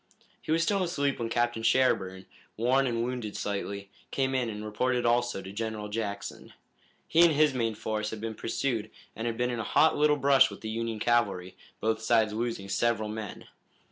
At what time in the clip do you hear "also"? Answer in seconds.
5.05-5.43